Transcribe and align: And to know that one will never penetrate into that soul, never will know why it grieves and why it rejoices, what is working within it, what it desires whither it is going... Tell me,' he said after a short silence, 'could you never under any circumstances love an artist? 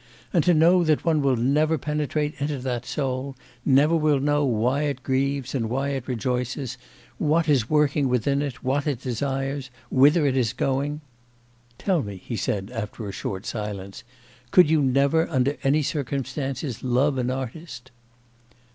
And 0.33 0.43
to 0.45 0.55
know 0.55 0.83
that 0.83 1.05
one 1.05 1.21
will 1.21 1.35
never 1.35 1.77
penetrate 1.77 2.33
into 2.41 2.57
that 2.57 2.87
soul, 2.87 3.35
never 3.63 3.95
will 3.95 4.19
know 4.19 4.43
why 4.43 4.81
it 4.85 5.03
grieves 5.03 5.53
and 5.53 5.69
why 5.69 5.89
it 5.89 6.07
rejoices, 6.07 6.75
what 7.19 7.47
is 7.47 7.69
working 7.69 8.09
within 8.09 8.41
it, 8.41 8.63
what 8.63 8.87
it 8.87 8.99
desires 8.99 9.69
whither 9.91 10.25
it 10.25 10.35
is 10.35 10.53
going... 10.53 11.01
Tell 11.77 12.01
me,' 12.01 12.17
he 12.25 12.35
said 12.35 12.71
after 12.73 13.07
a 13.07 13.11
short 13.11 13.45
silence, 13.45 14.03
'could 14.49 14.71
you 14.71 14.81
never 14.81 15.29
under 15.29 15.55
any 15.63 15.83
circumstances 15.83 16.81
love 16.81 17.19
an 17.19 17.29
artist? 17.29 17.91